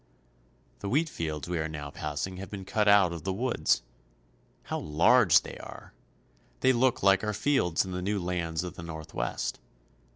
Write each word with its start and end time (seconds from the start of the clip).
The 0.79 0.89
wheat 0.89 1.07
fields 1.07 1.47
we 1.47 1.59
are 1.59 1.67
now 1.69 1.91
passing 1.91 2.37
have 2.37 2.49
been 2.49 2.65
cut 2.65 2.87
out 2.87 3.13
of 3.13 3.23
the 3.23 3.31
woods. 3.31 3.83
How 4.63 4.79
large 4.79 5.41
they 5.43 5.59
are! 5.59 5.93
They 6.61 6.73
look 6.73 7.03
like 7.03 7.23
our 7.23 7.33
fields 7.35 7.85
in 7.85 7.91
the 7.91 8.01
new 8.01 8.19
lands 8.19 8.63
of 8.63 8.73
the 8.73 8.81
Northwest. 8.81 9.59